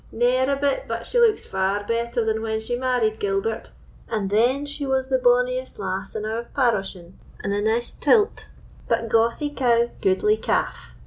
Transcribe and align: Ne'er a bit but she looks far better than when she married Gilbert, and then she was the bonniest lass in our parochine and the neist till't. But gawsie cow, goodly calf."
Ne'er 0.11 0.49
a 0.49 0.55
bit 0.55 0.85
but 0.87 1.05
she 1.05 1.19
looks 1.19 1.45
far 1.45 1.83
better 1.83 2.25
than 2.25 2.41
when 2.41 2.59
she 2.59 2.75
married 2.75 3.19
Gilbert, 3.19 3.69
and 4.07 4.31
then 4.31 4.65
she 4.65 4.83
was 4.83 5.09
the 5.09 5.19
bonniest 5.19 5.77
lass 5.77 6.15
in 6.15 6.25
our 6.25 6.45
parochine 6.55 7.19
and 7.43 7.53
the 7.53 7.61
neist 7.61 8.01
till't. 8.01 8.49
But 8.87 9.09
gawsie 9.09 9.51
cow, 9.55 9.91
goodly 10.01 10.37
calf." 10.37 10.95